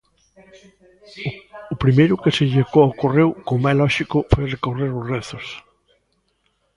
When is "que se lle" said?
2.21-2.63